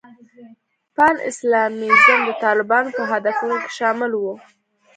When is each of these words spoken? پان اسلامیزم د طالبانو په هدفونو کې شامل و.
پان 0.95 1.15
اسلامیزم 1.29 2.19
د 2.25 2.29
طالبانو 2.43 2.89
په 2.97 3.03
هدفونو 3.11 3.55
کې 3.63 3.71
شامل 3.77 4.11
و. 4.17 4.23